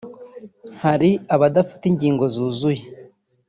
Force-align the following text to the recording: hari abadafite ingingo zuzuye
hari 0.83 1.09
abadafite 1.35 1.83
ingingo 1.87 2.23
zuzuye 2.33 2.83